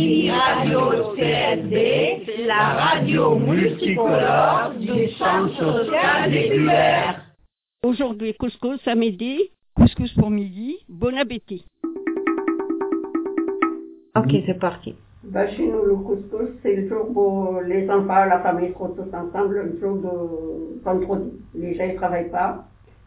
Mini 0.00 0.30
Radio 0.30 1.12
CSB, 1.14 1.74
la 2.46 2.62
radio 2.80 3.36
multicolore 3.38 4.72
du 4.78 5.10
Centre 5.18 5.52
social 5.58 6.30
des. 6.30 6.56
Aujourd'hui, 7.82 8.32
couscous 8.32 8.80
à 8.88 8.94
midi, 8.94 9.50
Couscous 9.76 10.10
pour 10.14 10.30
midi. 10.30 10.78
bon 10.88 11.14
appétit. 11.18 11.66
Ok, 14.16 14.32
c'est 14.46 14.58
parti. 14.58 14.94
Bah, 15.24 15.46
chez 15.48 15.66
nous, 15.66 15.84
le 15.84 15.96
couscous, 15.96 16.48
c'est 16.62 16.76
le 16.76 16.88
jour 16.88 17.14
où 17.14 17.60
les 17.60 17.90
enfants, 17.90 18.24
la 18.24 18.40
famille 18.40 18.72
seront 18.72 18.94
tous 18.94 19.14
ensemble, 19.14 19.60
le 19.60 19.78
jour 19.80 19.96
de 19.98 20.82
vendredi. 20.82 21.32
Les 21.54 21.74
gens 21.74 21.88
ne 21.88 21.96
travaillent 21.96 22.30
pas. 22.30 22.64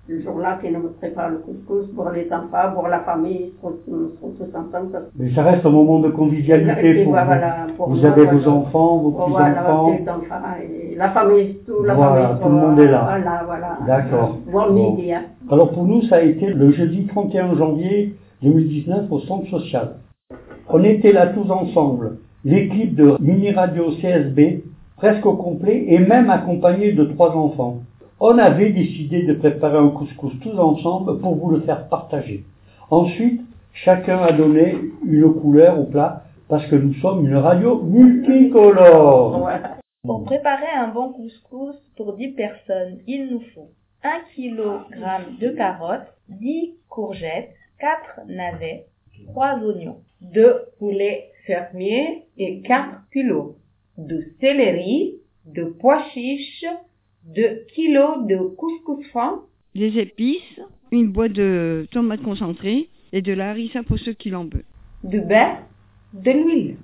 Le 0.10 0.20
jour-là, 0.22 0.58
qu'ils 0.62 0.74
nous 0.74 0.90
préparent 1.00 1.30
le 1.30 1.38
couscous 1.38 1.88
pour 1.96 2.10
les 2.10 2.28
enfants, 2.30 2.74
pour 2.76 2.90
la 2.90 3.00
famille, 3.00 3.52
ils 3.54 3.54
seront, 3.62 3.72
tous 3.86 4.44
ensemble. 4.54 4.92
Ça- 4.92 5.00
Mais 5.18 5.32
ça 5.34 5.44
reste 5.44 5.66
un 5.66 5.70
moment 5.70 6.00
de 6.00 6.10
convivialité 6.10 7.06
pour 7.06 7.14
voilà, 7.14 7.68
vous. 7.70 7.74
pour 7.76 7.88
vous 7.90 7.96
moi, 8.02 8.10
avez 8.12 8.24
voilà. 8.26 8.38
vos 8.38 8.48
enfants, 8.50 8.98
vos 8.98 9.10
Voilà, 9.12 9.50
petits-enfants. 9.62 9.86
enfants, 9.88 10.46
et 10.62 10.96
la 10.98 11.10
famille, 11.12 11.56
tout, 11.66 11.84
la 11.86 11.94
Voilà, 11.94 12.22
famille. 12.28 12.42
tout 12.44 12.50
le 12.50 12.56
monde 12.56 12.80
est 12.80 12.88
là. 12.92 13.04
Voilà, 13.06 13.44
voilà. 13.46 13.78
D'accord. 13.88 14.38
Bon 14.52 14.98
hein. 15.10 15.22
Alors 15.50 15.72
pour 15.72 15.86
nous, 15.86 16.02
ça 16.04 16.18
a 16.18 16.22
été 16.22 16.48
le 16.48 16.72
jeudi 16.72 17.06
31 17.08 17.56
janvier 17.56 18.14
2019 18.42 19.10
au 19.10 19.20
centre 19.20 19.48
social. 19.48 19.94
On 20.70 20.84
était 20.84 21.14
là 21.14 21.28
tous 21.28 21.50
ensemble, 21.50 22.18
l'équipe 22.44 22.94
de 22.94 23.16
Mini 23.22 23.52
Radio 23.52 23.92
CSB, 24.02 24.64
presque 24.98 25.26
au 25.26 25.34
complet, 25.34 25.86
et 25.88 26.00
même 26.00 26.30
accompagné 26.30 26.92
de 26.92 27.06
trois 27.06 27.32
enfants. 27.38 27.78
On 28.26 28.38
avait 28.38 28.70
décidé 28.70 29.24
de 29.24 29.34
préparer 29.34 29.78
un 29.78 29.90
couscous 29.90 30.32
tous 30.42 30.58
ensemble 30.58 31.20
pour 31.20 31.36
vous 31.36 31.50
le 31.50 31.60
faire 31.60 31.90
partager. 31.90 32.46
Ensuite, 32.90 33.42
chacun 33.74 34.20
a 34.20 34.32
donné 34.32 34.78
une 35.06 35.34
couleur 35.34 35.78
au 35.78 35.84
plat, 35.84 36.24
parce 36.48 36.66
que 36.68 36.78
nous 36.78 36.94
sommes 37.02 37.26
une 37.26 37.36
radio 37.36 37.82
multicolore. 37.84 39.46
Pour 40.06 40.24
préparer 40.24 40.72
un 40.74 40.88
bon 40.88 41.12
couscous 41.12 41.76
pour 41.98 42.14
10 42.14 42.30
personnes, 42.30 43.00
il 43.08 43.28
nous 43.30 43.42
faut 43.54 43.72
1 44.04 44.10
kg 44.34 45.42
de 45.42 45.50
carottes, 45.50 46.08
10 46.30 46.76
courgettes, 46.88 47.54
4 47.82 48.22
navets, 48.30 48.86
3 49.34 49.60
oignons, 49.66 49.98
2 50.22 50.70
poulets 50.80 51.26
fermiers 51.46 52.24
et 52.38 52.62
4 52.62 53.02
kilos 53.12 53.56
de 53.98 54.24
céleri, 54.40 55.16
de 55.46 55.66
pois 55.66 56.02
chiches, 56.14 56.66
2 57.26 57.66
kilos 57.74 58.28
de 58.28 58.38
couscous 58.56 59.06
fin, 59.12 59.42
Des 59.76 59.98
épices, 59.98 60.60
une 60.92 61.12
boîte 61.12 61.34
de 61.34 61.88
tomates 61.92 62.22
concentrées 62.22 62.90
et 63.12 63.22
de 63.22 63.34
la 63.34 63.52
harissa 63.52 63.82
pour 63.84 63.98
ceux 64.00 64.14
qui 64.14 64.30
l'en 64.30 64.44
veulent. 64.46 64.66
de 65.04 65.20
beurre, 65.20 65.60
de 66.14 66.32
l'huile. 66.32 66.78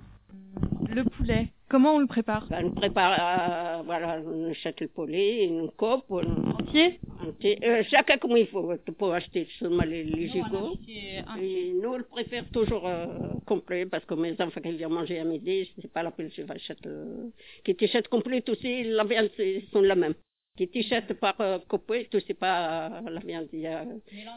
Le 0.89 1.03
poulet, 1.03 1.47
comment 1.69 1.95
on 1.95 1.99
le 1.99 2.07
prépare? 2.07 2.47
Ben, 2.49 2.65
on 2.65 2.71
prépare, 2.71 3.13
euh, 3.19 3.83
voilà, 3.85 4.21
on 4.25 4.49
achète 4.49 4.81
le 4.81 4.87
poulet, 4.87 5.45
une 5.45 5.69
coupe, 5.77 6.05
on, 6.09 6.23
Entier? 6.59 6.99
Entier, 7.27 7.59
euh, 7.63 7.83
chacun 7.89 8.17
comme 8.17 8.37
il 8.37 8.47
faut. 8.47 8.73
Tu 8.85 8.91
peux 8.91 9.11
acheter 9.11 9.47
seulement 9.59 9.83
les, 9.83 10.03
les 10.03 10.29
gigots. 10.29 10.77
Et 10.87 11.73
nous, 11.81 11.89
on 11.89 11.97
le 11.97 12.03
préfère 12.03 12.45
toujours 12.51 12.87
euh, 12.87 13.05
complet 13.45 13.85
parce 13.85 14.05
que 14.05 14.13
mes 14.15 14.33
enfants 14.41 14.61
qui 14.61 14.71
viennent 14.71 14.89
manger 14.91 15.19
à 15.19 15.23
midi, 15.23 15.69
c'est 15.79 15.91
pas 15.91 16.03
la 16.03 16.11
peine 16.11 16.29
que 16.29 16.45
j'achète. 16.45 16.85
Euh, 16.87 17.29
qui 17.63 17.75
t'achètent 17.75 18.07
complet 18.07 18.43
aussi, 18.49 18.83
la 18.83 19.03
viande, 19.03 19.29
c'est 19.37 19.63
sont 19.71 19.81
la 19.81 19.95
même. 19.95 20.13
Qui 20.59 20.67
t'achètent 20.67 21.13
par 21.13 21.39
euh, 21.39 21.57
coupé, 21.69 22.09
tout 22.11 22.19
c'est 22.27 22.37
pas 22.37 22.87
euh, 22.87 23.09
la 23.09 23.21
viande. 23.21 23.47
Il 23.53 23.61
y 23.61 23.67
a, 23.67 23.85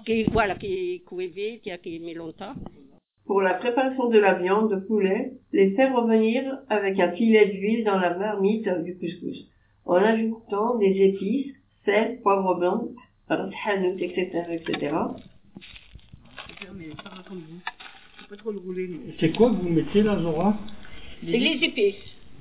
qui, 0.06 0.22
voilà, 0.30 0.54
qui 0.54 0.66
est 0.66 1.04
cuit 1.04 1.26
vite, 1.26 1.62
il 1.66 1.70
y 1.70 1.72
a 1.72 1.78
qui 1.78 1.98
met 1.98 2.14
longtemps. 2.14 2.54
Pour 3.26 3.42
la 3.42 3.54
préparation 3.54 4.08
de 4.08 4.20
la 4.20 4.34
viande 4.34 4.70
de 4.70 4.76
poulet, 4.76 5.32
les 5.52 5.72
faire 5.72 5.92
revenir 5.92 6.44
avec 6.68 7.00
un 7.00 7.10
filet 7.10 7.46
d'huile 7.46 7.82
dans 7.82 7.98
la 7.98 8.16
marmite 8.16 8.68
du 8.84 8.96
couscous, 8.98 9.48
en 9.84 9.96
ajoutant 9.96 10.78
des 10.78 10.94
épices, 11.08 11.56
sel, 11.84 12.20
poivre 12.22 12.54
blanc, 12.54 12.84
hanout, 13.28 13.98
etc., 13.98 14.44
etc. 14.52 14.94
C'est 19.18 19.32
quoi 19.32 19.50
que 19.50 19.56
vous 19.56 19.68
mettez 19.70 20.04
là, 20.04 20.20
Zora? 20.20 20.56
Les 21.24 21.64
épices. 21.64 21.96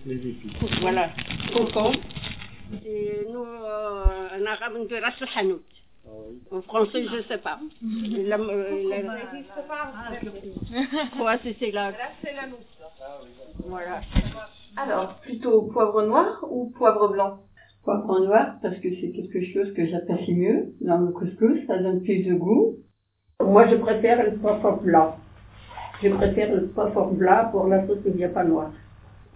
Les 0.06 0.18
épices. 0.18 0.52
Voilà, 0.82 1.10
concombre. 1.52 1.98
Et 2.86 3.28
nous, 3.32 3.44
euh, 3.44 4.40
en 4.40 4.46
arabe, 4.46 4.74
on 4.78 4.86
dit 4.86 4.98
ras 5.00 5.14
el 5.22 5.28
hanout. 5.36 5.62
En 6.52 6.62
français, 6.62 7.06
je 7.06 7.18
ne 7.18 7.22
sais 7.24 7.38
pas. 7.38 7.60
La, 7.82 8.38
euh, 8.38 8.90
la, 8.90 9.02
Quoi, 11.18 11.38
c'est 11.44 11.56
c'est 11.60 11.72
la... 11.72 11.92
Voilà. 13.66 14.02
Alors, 14.78 15.16
plutôt 15.22 15.64
poivre 15.64 16.04
noir 16.04 16.40
ou 16.50 16.72
poivre 16.72 17.10
blanc? 17.10 17.40
Poivre 17.84 18.20
noir, 18.22 18.56
parce 18.62 18.78
que 18.78 18.90
c'est 19.00 19.12
quelque 19.12 19.42
chose 19.54 19.74
que 19.74 19.88
j'apprécie 19.88 20.34
mieux 20.34 20.74
dans 20.82 20.98
le 20.98 21.12
couscous, 21.12 21.60
ça 21.68 21.78
donne 21.78 22.02
plus 22.04 22.24
de 22.24 22.34
goût. 22.34 22.78
Moi, 23.42 23.68
je 23.68 23.76
préfère 23.76 24.24
le 24.24 24.38
poivre 24.38 24.82
blanc. 24.82 25.16
Je 26.02 26.10
préfère 26.10 26.54
le 26.54 26.68
poivre 26.68 27.12
blanc 27.12 27.50
pour 27.52 27.68
la 27.68 27.86
sauce 27.86 28.00
vient 28.06 28.30
pas 28.30 28.44
noire. 28.44 28.72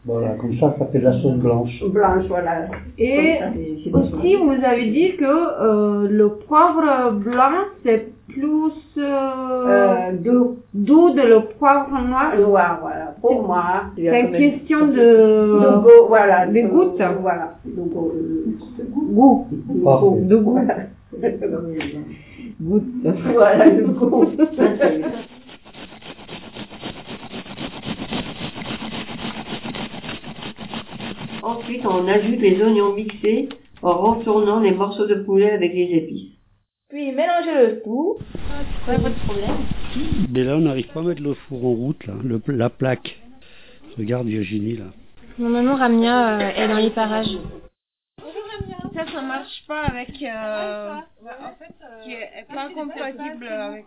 Voilà, 0.05 0.35
comme 0.39 0.53
ça, 0.59 0.75
ça 0.77 0.85
fait 0.85 0.99
de 0.99 1.03
la 1.05 1.13
sauce 1.13 1.38
blanche. 1.38 1.83
Blanche, 1.89 2.25
voilà. 2.27 2.67
Et 2.99 3.38
aussi, 3.91 4.35
vous 4.35 4.53
avez 4.63 4.91
dit 4.91 5.16
que 5.17 5.23
euh, 5.25 6.07
le 6.09 6.29
poivre 6.47 7.11
blanc, 7.13 7.66
c'est 7.83 8.11
plus 8.27 8.71
euh, 8.97 9.01
Euh, 9.67 10.11
doux, 10.23 10.57
doux 10.73 11.09
de 11.11 11.21
le 11.21 11.39
poivre 11.57 11.89
noir. 12.07 12.38
noir, 12.39 12.79
voilà. 12.81 13.15
Pour 13.21 13.47
moi, 13.47 13.65
C'est 13.95 14.21
une 14.21 14.31
question 14.31 14.88
de 14.88 14.94
de 14.94 15.77
goût, 15.81 16.07
voilà. 16.07 16.45
des 16.47 16.63
de- 16.63 16.67
gouttes. 16.67 17.01
Voilà. 17.21 17.55
De 17.65 17.81
goût. 17.81 18.11
de 18.77 20.35
goût. 20.35 20.59
De. 21.19 21.25
Goutte. 22.61 22.83
Voilà, 23.33 23.65
le 23.69 23.85
goût. 23.88 24.25
Ensuite, 31.45 31.85
on 31.85 32.07
ajoute 32.07 32.39
les 32.39 32.59
oignons 32.59 32.94
mixés 32.94 33.50
en 33.83 33.94
retournant 33.94 34.59
les 34.61 34.72
morceaux 34.72 35.06
de 35.06 35.13
poulet 35.25 35.51
avec 35.51 35.73
les 35.73 35.89
épices. 36.00 36.31
Puis 36.89 37.11
mélangez 37.11 37.53
le 37.67 37.81
tout. 37.83 38.17
Pas 38.88 38.97
votre 38.97 39.19
problème. 39.25 39.57
Mais 40.33 40.44
là, 40.44 40.56
on 40.56 40.61
n'arrive 40.61 40.88
pas 40.91 41.01
à 41.01 41.03
mettre 41.03 41.22
le 41.22 41.35
four 41.35 41.63
en 41.66 41.73
route, 41.73 42.07
là, 42.07 42.13
le- 42.23 42.41
la 42.47 42.69
plaque. 42.72 43.19
Regarde 43.95 44.25
Virginie, 44.28 44.78
là. 44.78 44.85
Mon 45.38 45.50
maman 45.50 45.75
Ramia 45.75 46.38
euh, 46.39 46.50
est 46.50 46.67
dans 46.67 46.78
les 46.78 46.89
parages. 46.89 47.38
Ça, 48.95 49.06
ça 49.13 49.22
marche 49.22 49.63
pas 49.67 49.81
avec. 49.81 50.09
Euh, 50.23 50.95
qui 52.03 52.12
est 52.13 52.47
pas 52.47 52.69
compatible 52.73 53.47
avec. 53.47 53.85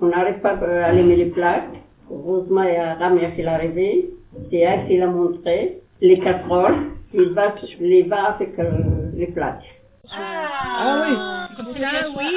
On 0.00 0.08
n'arrive 0.08 0.40
pas 0.40 0.58
à 0.58 0.86
allumer 0.88 1.16
les 1.16 1.26
plaques. 1.30 1.70
Heureusement, 2.10 2.64
il 2.64 2.74
y 2.74 2.76
a 2.76 2.94
Ramia 2.96 3.30
qui 3.30 3.42
l'a 3.42 3.54
arrivé. 3.54 4.10
C'est 4.50 4.58
elle 4.58 4.86
qui 4.88 4.96
l'a 4.98 5.06
montré. 5.06 5.80
Les 6.00 6.18
casseroles, 6.18 6.90
il 7.14 7.30
va 7.32 7.54
les 7.80 8.02
va 8.02 8.24
avec 8.34 8.58
euh, 8.58 9.10
les 9.14 9.28
plaques. 9.28 9.64
Ah 10.12 11.02
oui 11.06 11.16
Comme 11.56 11.76
ça, 11.78 12.10
oui. 12.14 12.36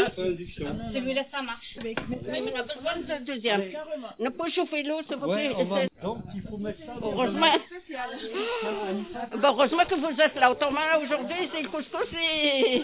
Celui-là, 0.93 1.23
ça 1.31 1.41
marche. 1.41 1.77
Mais 1.83 1.93
on 1.97 2.59
a 2.59 2.63
besoin 2.63 3.17
de 3.19 3.25
deuxième. 3.25 3.61
Ne 4.19 4.29
pas 4.29 4.49
chauffer 4.49 4.83
l'eau, 4.83 5.01
s'il 5.07 5.17
vous 5.17 5.27
plaît. 5.33 5.51
C'est- 5.57 6.03
Donc, 6.03 6.19
il 6.33 6.41
faut 6.43 6.57
mettre 6.57 6.79
ça 6.85 6.93
Heureusement. 7.01 7.45
Bon, 9.41 9.47
heureusement 9.49 9.83
que 9.85 9.95
vous 9.95 10.21
êtes 10.21 10.35
là. 10.35 10.51
Autrement, 10.51 10.79
aujourd'hui, 11.03 11.49
c'est 11.53 11.61
le 11.63 11.67
couscous 11.67 12.07
et... 12.13 12.83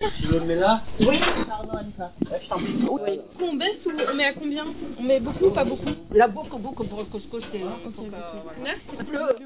Tu 0.00 0.26
le 0.28 0.40
mets 0.40 0.56
là 0.56 0.82
Oui. 1.00 1.18
On 3.40 3.54
baisse 3.54 3.86
ou 3.86 3.90
on 3.90 4.14
met 4.14 4.24
à 4.24 4.32
combien? 4.34 4.66
On 4.98 5.02
met 5.02 5.20
beaucoup 5.20 5.46
ou 5.46 5.50
pas 5.52 5.64
beaucoup? 5.64 5.90
Là, 6.12 6.28
beaucoup, 6.28 6.58
beaucoup 6.58 6.84
pour 6.84 6.98
le 7.00 7.04
couscous. 7.06 7.42
c'est- 7.52 7.60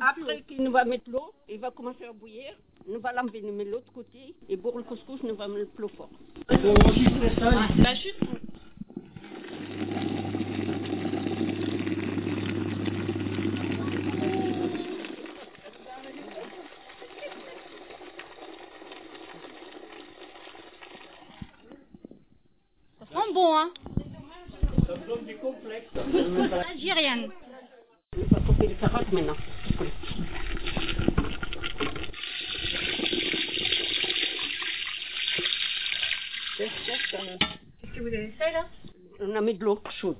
Après 0.00 0.42
qu'il 0.48 0.62
nous 0.62 0.72
va 0.72 0.84
mettre 0.84 1.10
l'eau, 1.10 1.32
il 1.48 1.60
va 1.60 1.70
commencer 1.70 2.04
à 2.08 2.12
bouillir. 2.12 2.52
Nous 2.88 3.00
va 3.00 3.12
l'enlever, 3.12 3.42
nous 3.42 3.52
met 3.52 3.64
l'autre 3.64 3.92
côté. 3.92 4.34
Et 4.48 4.56
pour 4.56 4.76
le 4.76 4.82
couscous, 4.84 5.22
nous 5.22 5.36
va 5.36 5.46
mettre 5.48 5.70
plus 5.72 5.88
fort. 5.90 6.10
Bah, 6.48 6.56
juste. 7.94 8.16
Ça 22.98 23.06
sent 23.06 23.32
bon, 23.34 23.56
hein 23.56 23.70
Ça 24.86 24.96
me 24.96 25.06
donne 25.06 25.24
des 25.24 25.34
complexes. 25.34 25.88
Algérienne. 26.70 27.30
On 28.16 28.34
va 28.34 28.40
couper 28.40 28.66
les 28.68 28.74
carottes 28.74 29.12
maintenant. 29.12 29.36
Qu'est-ce 36.56 37.90
que 37.94 38.00
vous 38.00 38.06
avez 38.08 38.32
fait 38.50 38.52
là 38.52 38.66
On 39.20 39.34
a 39.36 39.40
mis 39.40 39.54
de 39.54 39.64
l'eau 39.64 39.80
chaude 40.00 40.16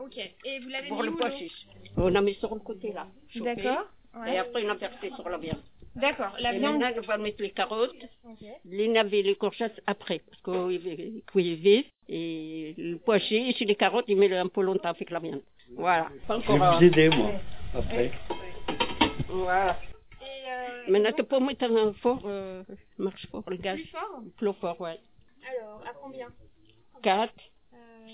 Ok. 0.00 0.16
Et 0.44 0.58
vous 0.60 0.68
l'avez 0.68 0.88
pour 0.88 1.02
le 1.02 1.10
où 1.10 1.16
pois 1.16 1.28
l'eau 1.28 1.36
chiche. 1.36 1.66
On 1.96 2.14
a 2.14 2.20
mis 2.20 2.34
sur 2.34 2.54
le 2.54 2.60
côté 2.60 2.92
là. 2.92 3.06
chauffé. 3.28 3.54
D'accord. 3.54 3.86
Et 4.26 4.38
après, 4.38 4.64
on 4.64 4.70
a 4.70 4.74
versé 4.74 5.10
sur 5.14 5.28
la 5.28 5.38
viande. 5.38 5.62
D'accord. 5.96 6.32
La 6.38 6.54
et 6.54 6.58
viande. 6.58 6.78
maintenant, 6.78 7.02
on 7.02 7.06
va 7.06 7.18
mettre 7.18 7.42
les 7.42 7.50
carottes, 7.50 7.94
Ok. 8.24 8.44
les 8.64 8.88
navets, 8.88 9.22
les 9.22 9.34
courgettes 9.34 9.80
après. 9.86 10.20
Parce 10.20 10.40
qu'ils 10.42 11.22
cuisent 11.26 11.58
vite. 11.58 11.86
Et 12.08 12.74
le 12.78 12.96
pois 12.98 13.18
chiche 13.18 13.60
et 13.60 13.64
les 13.64 13.74
carottes, 13.74 14.04
ils 14.08 14.16
mettent 14.16 14.32
un 14.32 14.46
peu 14.48 14.62
longtemps 14.62 14.90
avec 14.90 15.10
la 15.10 15.18
viande. 15.18 15.42
Voilà. 15.76 16.08
Pas 16.26 16.40
Je 16.40 16.52
vais 16.52 16.58
vous 16.58 16.84
aider, 16.84 17.08
moi, 17.10 17.32
après. 17.74 18.12
Voilà. 19.28 19.78
Et 20.22 20.24
euh, 20.24 20.90
Maintenant, 20.90 21.12
tu 21.16 21.24
peux 21.24 21.40
mettre 21.40 21.64
un 21.64 21.92
fort, 21.94 22.22
euh, 22.24 22.62
marche 22.96 23.26
fort, 23.30 23.44
le 23.48 23.56
gaz. 23.56 23.76
plus 23.78 23.88
fort 23.88 24.20
Plus 24.36 24.52
fort, 24.54 24.80
ouais. 24.80 24.98
Alors, 25.50 25.82
à 25.84 25.92
combien? 26.02 26.28
4, 27.02 27.32
Euh, 27.32 27.36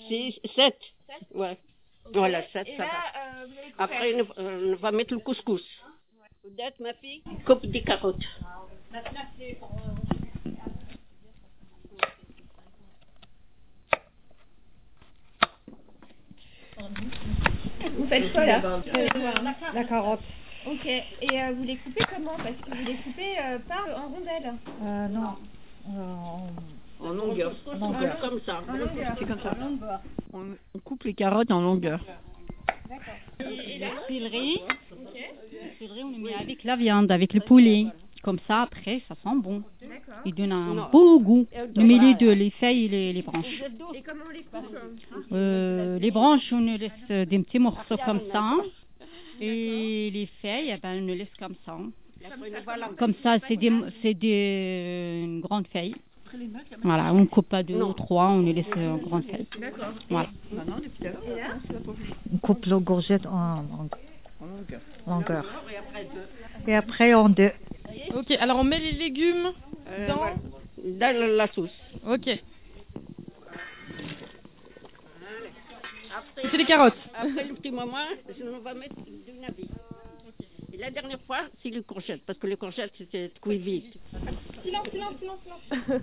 6, 0.07 0.39
7. 0.55 0.77
sept? 1.07 1.27
Ouais. 1.33 1.57
Voilà, 2.13 2.43
7, 2.49 2.67
Et 2.67 2.77
ça 2.77 2.83
là, 2.83 2.89
va. 2.89 3.41
euh. 3.43 3.47
Après, 3.79 4.13
on, 4.13 4.41
euh, 4.41 4.73
on 4.73 4.75
va 4.75 4.91
mettre 4.91 5.13
le 5.13 5.19
couscous. 5.19 5.63
Odette, 6.45 6.79
ma 6.79 6.93
fille, 6.95 7.23
coupe 7.45 7.65
des 7.65 7.81
carottes. 7.81 8.23
Vous 17.97 18.07
faites 18.07 18.31
quoi 18.33 18.45
là? 18.45 18.61
La 19.73 19.83
carotte. 19.85 20.21
Ok. 20.67 20.85
Et 20.85 21.05
euh, 21.31 21.53
vous 21.55 21.63
les 21.63 21.77
coupez 21.77 22.03
comment? 22.13 22.35
Parce 22.37 22.55
que 22.55 22.69
vous 22.75 22.85
les 22.85 22.95
coupez 22.97 23.37
euh, 23.39 23.59
pas 23.59 23.97
en 23.97 24.09
rondelles. 24.09 24.53
Euh, 24.83 25.07
non. 25.09 25.35
Euh, 27.01 27.07
En 27.07 27.13
longueur. 27.13 27.53
En 27.67 27.77
longueur. 27.91 28.19
Comme 28.19 28.39
ça. 28.45 28.61
C'est 29.19 29.25
comme 29.27 29.39
ça. 29.41 29.55
On, 30.33 30.39
on 30.73 30.79
coupe 30.79 31.03
les 31.03 31.13
carottes 31.13 31.51
en 31.51 31.61
longueur. 31.61 32.03
D'accord. 32.89 33.13
Et, 33.39 33.79
le 33.79 33.85
céleri, 34.07 34.61
on 36.03 36.09
le 36.11 36.17
met 36.17 36.33
avec 36.35 36.63
la 36.63 36.75
viande, 36.75 37.11
avec 37.11 37.33
le 37.33 37.41
poulet. 37.41 37.85
Comme 38.23 38.39
ça, 38.47 38.61
après, 38.63 39.01
ça 39.07 39.15
sent 39.23 39.35
bon. 39.35 39.61
Il 40.25 40.33
donne 40.33 40.51
un 40.51 40.73
Non. 40.73 40.89
beau 40.91 41.19
goût. 41.19 41.45
On 41.77 41.83
met 41.83 41.99
les 41.99 42.15
deux, 42.15 42.31
les 42.33 42.49
feuilles 42.51 42.85
et 42.85 42.87
les, 42.87 43.13
les 43.13 43.21
branches. 43.21 43.45
Et 43.93 44.01
comment 44.01 44.23
on 44.27 44.31
les 44.33 44.43
coupe 44.43 45.25
Euh, 45.31 45.99
les 45.99 46.11
branches, 46.11 46.51
on 46.51 46.61
les 46.61 46.77
laisse 46.79 47.27
des 47.29 47.39
petits 47.39 47.59
morceaux 47.59 47.97
comme 48.05 48.21
ça. 48.31 48.53
Et 49.41 50.09
les 50.11 50.27
feuilles, 50.41 50.71
eh 50.73 50.77
ben, 50.81 51.03
on 51.03 51.05
les 51.05 51.15
laisse 51.17 51.33
comme 51.37 51.55
ça. 51.65 51.77
La- 52.23 52.87
Comme 52.97 53.13
ça, 53.21 53.37
c'est 53.47 53.57
des, 53.57 53.71
c'est 54.01 54.15
des 54.15 55.21
une 55.23 55.41
grande 55.41 55.67
feuille. 55.67 55.93
Voilà, 56.83 57.13
on 57.13 57.21
ne 57.21 57.25
coupe 57.25 57.49
pas 57.49 57.63
deux 57.63 57.81
ou 57.81 57.93
trois, 57.93 58.29
on 58.29 58.41
les 58.41 58.53
laisse 58.53 58.65
en 58.75 58.97
grande 58.97 59.23
feuille. 59.25 59.47
D'accord. 59.59 59.93
Voilà. 60.09 60.29
On 62.33 62.37
coupe 62.37 62.65
la 62.65 62.79
courgette 62.79 63.25
en, 63.25 63.63
longueur. 65.07 65.45
Et 66.67 66.75
après, 66.75 67.13
on 67.13 67.29
dé... 67.29 67.51
Ok, 68.15 68.31
alors 68.31 68.57
on 68.59 68.63
met 68.63 68.79
les 68.79 68.91
légumes 68.93 69.51
Euh, 69.87 70.07
dans. 70.07 70.19
la- 71.37 71.47
sauce. 71.47 71.69
Ok. 72.07 72.29
C'est 76.51 76.57
les 76.57 76.65
carottes. 76.65 76.93
après 77.13 77.43
le 77.45 77.53
petit 77.55 77.71
moment, 77.71 77.97
on 78.55 78.59
va 78.59 78.73
mettre 78.73 78.95
du 78.95 79.31
navet. 79.39 79.63
Et 80.73 80.77
la 80.77 80.91
dernière 80.91 81.19
fois, 81.21 81.41
c'est 81.61 81.69
les 81.69 81.83
courgettes, 81.83 82.23
parce 82.25 82.37
que 82.39 82.47
les 82.47 82.57
courgettes, 82.57 82.91
c'est 83.11 83.31
cuit 83.41 83.57
vite. 83.57 83.97
Silence, 84.65 84.87
silence, 84.89 85.13
silence, 85.19 85.39
silence. 85.43 86.01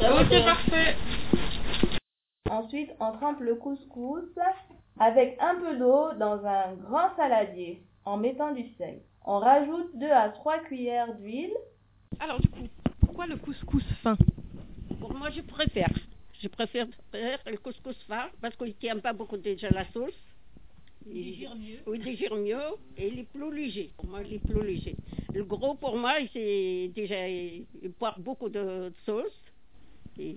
Ok, 0.00 0.30
parfait. 0.44 0.96
Ensuite, 2.48 2.90
on 3.00 3.10
trempe 3.12 3.40
le 3.40 3.56
couscous 3.56 4.22
avec 5.00 5.36
un 5.40 5.56
peu 5.56 5.76
d'eau 5.76 6.12
dans 6.20 6.46
un 6.46 6.74
grand 6.74 7.16
saladier 7.16 7.82
en 8.04 8.16
mettant 8.16 8.52
du 8.52 8.68
sel. 8.78 9.00
On 9.24 9.40
rajoute 9.40 9.90
2 9.98 10.08
à 10.08 10.28
3 10.28 10.58
cuillères 10.60 11.14
d'huile. 11.14 11.54
Alors 12.20 12.38
du 12.40 12.48
coup, 12.48 12.68
pourquoi 13.00 13.26
le 13.26 13.36
couscous 13.36 13.82
fin? 14.04 14.16
Pour 15.00 15.14
moi, 15.14 15.30
je 15.30 15.40
préfère. 15.40 15.90
Je 16.54 16.56
préfère 16.56 16.86
faire 17.10 17.40
le 17.46 17.56
couscous 17.56 17.96
fin, 18.06 18.28
parce 18.40 18.54
qu'il 18.54 18.68
ne 18.68 18.72
tient 18.74 18.98
pas 19.00 19.12
beaucoup 19.12 19.36
déjà 19.36 19.70
la 19.70 19.90
sauce. 19.90 20.14
Il 21.04 21.12
digère 21.24 21.56
mieux. 21.56 21.78
Oui, 21.84 21.98
il 21.98 22.04
digère 22.04 22.36
mieux, 22.36 22.62
et 22.96 23.08
il 23.08 23.18
est 23.18 23.24
plus 23.24 23.52
léger. 23.52 23.90
Pour 23.96 24.06
moi, 24.06 24.22
il 24.22 24.34
est 24.34 24.38
plus 24.38 24.64
léger. 24.64 24.96
Le 25.34 25.42
gros, 25.44 25.74
pour 25.74 25.96
moi, 25.96 26.14
c'est 26.32 26.92
déjà, 26.94 27.28
il 27.28 27.66
porte 27.98 28.20
beaucoup 28.20 28.48
de 28.48 28.92
sauce. 29.04 29.36
Et 30.16 30.36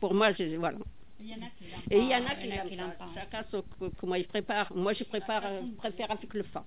pour 0.00 0.14
moi, 0.14 0.32
je, 0.32 0.56
voilà. 0.56 0.78
Il 1.20 1.28
y 1.28 1.34
en 1.34 1.42
a 1.42 1.50
qui 1.56 1.64
Et 1.94 1.98
il 1.98 2.08
y 2.08 2.14
en 2.16 2.26
a 2.26 2.34
qui 2.34 2.48
l'aiment 2.48 2.68
l'aiment 2.68 2.96
pas. 2.98 3.08
Chacun 3.14 3.44
que- 3.44 3.88
comment 4.00 4.16
il 4.16 4.26
prépare. 4.26 4.74
Moi, 4.74 4.94
je 4.94 5.04
prépare, 5.04 5.46
euh, 5.46 5.60
préfère 5.78 6.10
avec 6.10 6.34
le 6.34 6.42
fin. 6.42 6.64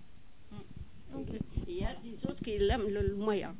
Il 1.68 1.76
y 1.76 1.84
a 1.84 1.96
des 1.96 2.16
autres 2.26 2.42
qui 2.42 2.58
l'aiment 2.60 2.88
le, 2.88 3.02
le 3.10 3.16
moyen. 3.16 3.54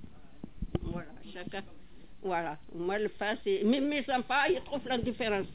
Voilà, 0.82 1.10
chacun. 1.34 1.62
Voilà, 2.24 2.58
moi 2.74 2.98
le 3.00 3.10
fin, 3.10 3.36
c'est. 3.44 3.62
Mais 3.66 3.82
mes 3.82 4.02
enfants, 4.10 4.46
ils 4.50 4.62
trouvent 4.64 4.88
la 4.88 4.98
différence 4.98 5.48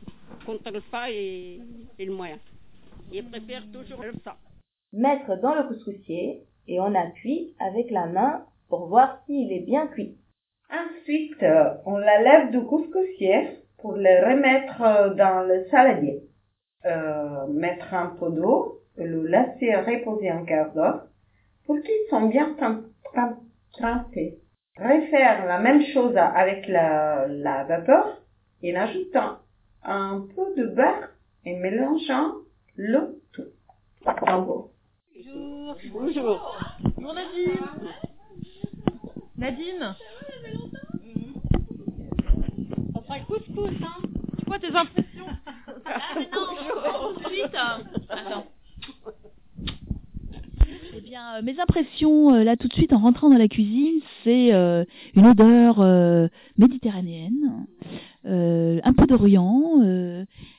entre 0.47 0.71
le 0.71 0.81
fin 0.81 1.07
et, 1.09 1.61
et 1.99 2.05
le 2.05 2.13
moyen. 2.13 2.39
Ils 3.13 3.25
préfèrent 3.25 3.67
toujours 3.73 4.03
le 4.03 4.13
fin. 4.25 4.35
Mettre 4.93 5.41
dans 5.41 5.55
le 5.55 5.65
couscoussier 5.69 6.43
et 6.67 6.81
on 6.81 6.95
appuie 6.95 7.55
avec 7.59 7.91
la 7.91 8.07
main 8.07 8.45
pour 8.69 8.87
voir 8.89 9.23
s'il 9.27 9.51
est 9.53 9.65
bien 9.65 9.87
cuit. 9.87 10.19
Ensuite, 10.71 11.43
euh, 11.43 11.75
on 11.87 11.97
la 11.97 12.21
lève 12.23 12.51
du 12.51 12.61
couscoussier 12.67 13.49
pour 13.79 13.93
le 13.95 14.27
remettre 14.29 14.83
euh, 14.83 15.15
dans 15.15 15.47
le 15.47 15.65
saladier. 15.71 16.23
Euh, 16.85 17.47
mettre 17.49 17.93
un 17.95 18.15
peu 18.21 18.31
d'eau 18.31 18.83
et 18.99 19.05
le 19.05 19.27
laisser 19.27 19.75
reposer 19.75 20.29
un 20.29 20.45
quart 20.45 20.73
d'heure 20.75 21.07
pour 21.65 21.77
qu'ils 21.81 22.09
soient 22.09 22.27
bien 22.29 22.55
trem- 22.55 22.91
trem- 23.05 23.39
trempés. 23.73 24.39
Refaire 24.79 25.45
la 25.47 25.59
même 25.59 25.83
chose 25.93 26.17
avec 26.17 26.69
la, 26.69 27.27
la 27.27 27.65
vapeur 27.65 28.19
en 28.65 28.75
ajoutant 28.77 29.39
un 29.83 30.25
peu 30.35 30.55
de 30.57 30.69
beurre 30.69 31.09
et 31.45 31.57
mélangeant 31.57 32.33
le 32.77 33.21
tout. 33.33 33.43
Bravo. 34.05 34.71
Bonjour. 35.93 36.57
Bonjour 36.97 37.15
Nadine. 37.15 37.59
Nadine, 39.37 39.95
On 42.95 43.01
fera 43.03 43.19
le 43.19 43.25
couscous, 43.25 43.71
hein 43.83 44.03
c'est 44.39 44.45
quoi 44.47 44.59
tes 44.59 44.75
impressions? 44.75 45.27
Ensuite, 47.03 47.55
euh, 47.55 47.79
attends. 48.09 48.47
Eh 50.97 51.01
bien, 51.01 51.37
euh, 51.37 51.43
mes 51.43 51.59
impressions 51.61 52.35
euh, 52.35 52.45
là 52.45 52.57
tout 52.57 52.69
de 52.69 52.73
suite 52.73 52.93
en 52.93 52.99
rentrant 52.99 53.29
dans 53.31 53.39
la 53.39 53.49
cuisine, 53.49 54.01
c'est 54.29 54.53
euh, 54.53 54.85
une 55.15 55.27
odeur 55.27 55.81
euh, 55.81 56.29
méditerranéenne, 56.59 57.67
euh, 58.27 58.79
un 58.85 58.93
peu 58.93 59.07
d'Orient, 59.07 59.81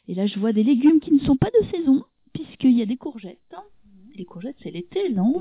et 0.07 0.15
là 0.15 0.25
je 0.25 0.39
vois 0.39 0.53
des 0.53 0.63
légumes 0.63 0.99
qui 0.99 1.13
ne 1.13 1.19
sont 1.19 1.35
pas 1.37 1.49
de 1.61 1.67
saison, 1.67 2.03
puisqu'il 2.33 2.71
y 2.77 2.81
a 2.81 2.85
des 2.87 2.97
courgettes. 2.97 3.37
Les 4.15 4.25
courgettes, 4.25 4.55
c'est 4.63 4.71
l'été, 4.71 5.09
non? 5.13 5.33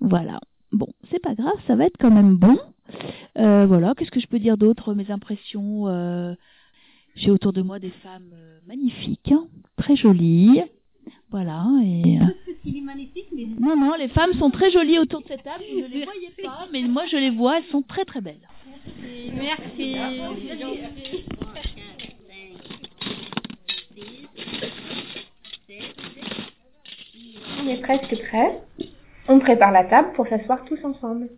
Voilà. 0.00 0.40
Bon, 0.72 0.88
c'est 1.10 1.20
pas 1.20 1.34
grave, 1.34 1.54
ça 1.66 1.76
va 1.76 1.86
être 1.86 1.96
quand 1.98 2.10
même 2.10 2.36
bon. 2.36 2.58
Euh, 3.38 3.66
voilà, 3.66 3.94
qu'est-ce 3.96 4.10
que 4.10 4.20
je 4.20 4.26
peux 4.26 4.40
dire 4.40 4.56
d'autre? 4.58 4.94
Mes 4.94 5.10
impressions. 5.10 5.86
euh, 5.86 6.34
J'ai 7.14 7.30
autour 7.30 7.52
de 7.52 7.62
moi 7.62 7.78
des 7.78 7.90
femmes 8.02 8.34
magnifiques, 8.66 9.32
hein, 9.32 9.46
très 9.76 9.96
jolies. 9.96 10.60
Voilà, 11.32 11.64
et. 11.82 12.18
euh, 12.20 12.24
Il 12.62 12.76
est 12.76 12.80
magnifique, 12.82 13.28
mais 13.34 13.46
non, 13.58 13.74
non, 13.74 13.94
les 13.98 14.08
femmes 14.08 14.34
sont 14.34 14.50
très 14.50 14.70
jolies 14.70 14.98
autour 14.98 15.22
de 15.22 15.28
cette 15.28 15.42
table. 15.42 15.64
Vous 15.72 15.80
ne 15.80 15.86
les 15.86 16.04
voyez 16.04 16.30
pas, 16.44 16.66
mais 16.70 16.82
moi 16.82 17.04
je 17.10 17.16
les 17.16 17.30
vois, 17.30 17.56
elles 17.58 17.64
sont 17.70 17.80
très 17.80 18.04
très 18.04 18.20
belles. 18.20 18.46
merci. 19.34 19.96
On 27.60 27.68
est 27.68 27.80
presque 27.80 28.16
prêt. 28.28 28.60
On 29.28 29.38
prépare 29.38 29.72
la 29.72 29.84
table 29.84 30.12
pour 30.14 30.26
s'asseoir 30.26 30.64
tous 30.64 30.84
ensemble. 30.84 31.30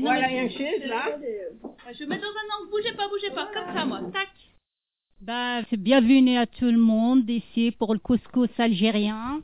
Voilà 0.00 0.30
une 0.30 0.50
chaise 0.50 0.84
là. 0.86 1.06
Je 1.92 2.04
mets 2.04 2.18
dans 2.18 2.22
un 2.22 2.60
angle, 2.60 2.70
bougez 2.70 2.92
pas, 2.92 3.08
bougez 3.08 3.30
pas, 3.30 3.48
comme 3.52 3.74
ça 3.74 3.84
moi, 3.84 4.00
tac. 4.12 4.28
Bah, 5.20 5.62
c'est 5.68 5.76
bienvenue 5.76 6.36
à 6.38 6.46
tout 6.46 6.66
le 6.66 6.78
monde 6.78 7.28
ici 7.28 7.72
pour 7.76 7.92
le 7.92 7.98
couscous 7.98 8.48
algérien. 8.56 9.40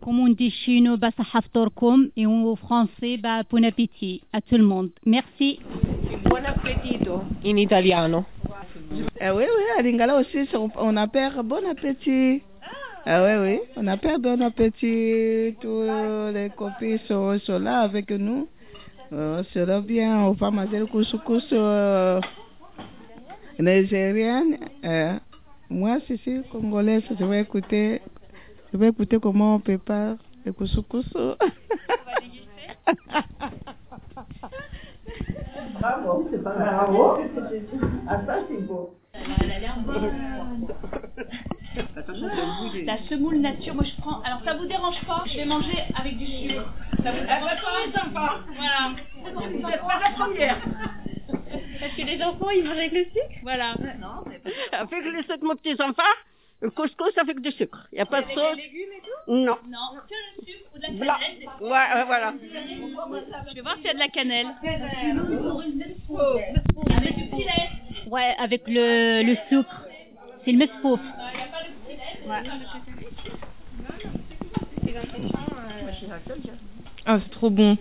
Comme 0.00 0.20
on 0.20 0.28
dit 0.28 0.52
chez 0.64 0.80
nous, 0.80 0.96
bah, 0.96 1.10
ça 1.16 1.24
haftorkoum. 1.34 2.10
Et 2.16 2.24
en 2.24 2.54
français, 2.54 3.16
bah, 3.20 3.42
bon 3.50 3.64
appétit 3.64 4.22
à 4.32 4.40
tout 4.40 4.56
le 4.56 4.62
monde. 4.62 4.90
Merci. 5.04 5.58
Buon 6.24 6.44
appetito 6.46 7.24
in 7.44 7.56
italiano. 7.56 8.26
Eh 9.20 9.30
oui, 9.30 9.42
oui, 9.44 9.64
à 9.76 9.82
Lingala 9.82 10.18
aussi, 10.18 10.48
on, 10.54 10.96
appelle 10.96 11.32
bon 11.42 11.68
appétit. 11.68 12.42
Ah 13.04 13.24
oui, 13.24 13.32
oui, 13.42 13.60
on 13.76 13.88
appelle 13.88 14.20
bon 14.20 14.40
appétit. 14.40 15.56
Tous 15.60 15.82
les 16.32 16.50
copines 16.56 17.00
sont, 17.08 17.36
sont 17.40 17.58
là 17.58 17.80
avec 17.80 18.08
nous. 18.12 18.46
Oh, 19.10 19.40
c'est 19.52 19.66
bien, 19.82 20.20
on 20.20 20.32
va 20.32 20.52
manger 20.52 20.78
le 20.78 20.86
couscous 20.86 21.44
euh, 21.52 22.20
nigérien. 23.58 24.44
Euh, 24.84 25.18
moi, 25.70 25.98
je 26.08 26.14
suis 26.14 26.42
congolaise, 26.50 27.02
je 27.18 27.24
vais 27.24 27.40
écouter, 27.42 28.00
je 28.72 28.78
vais 28.78 28.88
écouter 28.88 29.18
comment 29.20 29.56
on 29.56 29.60
prépare 29.60 30.16
le 30.44 30.52
couscous. 30.52 31.06
Bravo, 35.80 36.28
c'est 36.30 36.42
pas 36.42 36.54
bravo. 36.54 37.18
Ah, 38.08 38.20
ça, 38.26 38.38
c'est 38.48 38.66
beau. 38.66 38.94
La 42.84 42.98
semoule 43.08 43.40
nature, 43.40 43.74
moi 43.74 43.84
je 43.84 44.00
prends. 44.00 44.20
Alors 44.22 44.40
ça 44.44 44.54
vous 44.54 44.66
dérange 44.66 45.00
pas 45.06 45.24
Je 45.26 45.36
vais 45.36 45.44
manger 45.44 45.78
avec 45.94 46.16
du 46.16 46.26
sucre. 46.26 46.72
Ça 47.02 47.10
vous 47.12 47.26
dérange 47.26 47.60
pas? 48.14 48.40
Voilà. 48.56 48.94
Vous 49.34 49.40
n'êtes 49.40 49.80
pas 49.80 50.00
la 50.00 50.10
première. 50.16 50.58
Parce 51.80 51.92
que 51.94 52.02
les 52.02 52.22
enfants 52.22 52.50
ils 52.50 52.64
mangent 52.64 52.76
avec 52.78 52.92
le 52.92 53.04
sucre 53.04 53.38
Voilà. 53.42 53.74
Non, 54.00 54.24
Avec 54.72 55.04
les 55.04 55.22
sept 55.24 55.42
mes 55.42 55.54
petits 55.54 55.80
enfants, 55.82 56.02
le 56.60 56.70
couscous 56.70 57.16
avec 57.18 57.40
du 57.40 57.50
sucre. 57.52 57.86
Il 57.92 57.96
n'y 57.96 58.00
a 58.00 58.06
pas 58.06 58.20
de 58.20 58.26
Avec 58.26 58.38
sauce. 58.38 58.56
les 58.56 58.62
légumes 58.64 58.92
et 58.96 59.00
tout 59.00 59.32
Non. 59.32 59.56
Non, 59.68 59.98
que 60.08 60.14
le 60.40 60.46
sucre 60.46 60.70
ou 60.74 60.78
de 60.78 60.82
la 60.82 60.88
cannelle. 60.88 61.48
Ouais, 61.60 61.68
ouais, 61.70 62.04
voilà. 62.06 62.34
Je 63.48 63.54
vais 63.54 63.60
voir 63.60 63.76
s'il 63.76 63.86
y 63.86 63.90
a 63.90 63.94
de 63.94 63.98
la 63.98 64.08
cannelle. 64.08 64.46
Avec 66.96 67.16
du 67.16 67.24
filet. 67.36 67.68
Ouais, 68.08 68.34
avec 68.38 68.62
le, 68.66 69.22
le 69.22 69.36
sucre. 69.48 69.84
C'est 70.44 70.52
le 70.52 70.58
mespouf. 70.58 71.00
Ah, 77.06 77.18
c'est 77.22 77.30
trop 77.30 77.50
bon. 77.50 77.76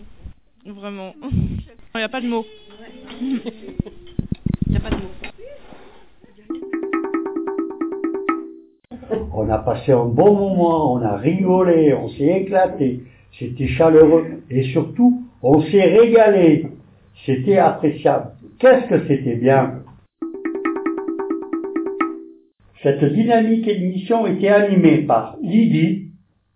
Vraiment. 0.68 1.14
Il 1.96 1.98
n'y 1.98 2.04
a 2.04 2.10
pas 2.10 2.22
de 2.22 2.28
mots. 2.28 2.46
Il 3.22 3.40
n'y 4.70 4.78
a 4.78 4.80
pas 4.80 4.90
de 4.90 4.96
mots. 4.96 5.02
On 9.34 9.50
a 9.50 9.60
passé 9.60 9.94
un 9.94 10.06
bon 10.06 10.34
moment, 10.34 10.94
on 10.94 11.02
a 11.02 11.16
rigolé, 11.16 11.94
on 11.94 12.10
s'est 12.10 12.42
éclaté, 12.42 13.04
c'était 13.40 13.68
chaleureux 13.68 14.44
et 14.50 14.64
surtout, 14.74 15.24
on 15.42 15.62
s'est 15.62 15.98
régalé. 15.98 16.68
C'était 17.26 17.58
appréciable. 17.58 18.32
Qu'est-ce 18.60 18.90
que 18.90 19.08
c'était 19.08 19.36
bien? 19.36 19.84
Cette 22.84 23.06
dynamique 23.06 23.68
émission 23.68 24.28
était 24.28 24.50
animée 24.50 25.04
par 25.04 25.38
Lydie, 25.42 26.10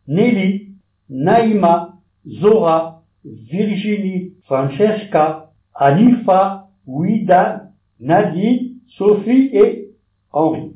Nelly, 0.07 0.69
Naïma, 1.09 1.93
Zora, 2.27 3.00
Virginie, 3.25 4.33
Francesca, 4.45 5.51
Anifa, 5.75 6.67
Ouida, 6.87 7.69
Nadine, 7.99 8.77
Sophie 8.97 9.49
et 9.53 9.89
Henri. 10.31 10.73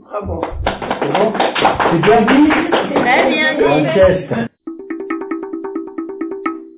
Bravo. 0.00 0.42
C'est 0.64 1.12
bon 1.12 1.32
C'est 1.90 2.02
bien 2.02 2.22
dit 2.22 2.50
Très 2.94 3.30
bien 3.30 3.54
dit. 3.56 3.62
Francesca. 3.62 4.46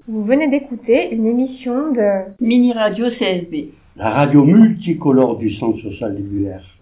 Vous 0.09 0.25
venez 0.25 0.49
d'écouter 0.51 1.11
une 1.11 1.27
émission 1.27 1.93
de 1.93 2.25
Mini 2.41 2.73
Radio 2.73 3.07
CSB. 3.19 3.73
La 3.97 4.11
radio 4.11 4.45
multicolore 4.45 5.39
du 5.39 5.55
Centre 5.55 5.81
social 5.81 6.15
des. 6.17 6.73